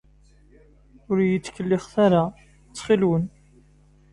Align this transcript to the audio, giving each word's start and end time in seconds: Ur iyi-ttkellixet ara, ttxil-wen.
Ur 1.09 1.17
iyi-ttkellixet 1.21 1.95
ara, 2.05 2.23
ttxil-wen. 2.33 3.25